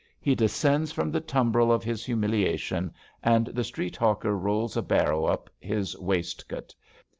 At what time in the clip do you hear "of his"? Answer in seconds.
1.71-2.03